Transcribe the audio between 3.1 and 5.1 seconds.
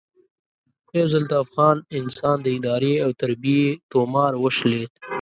تربیې تومار وشلېد.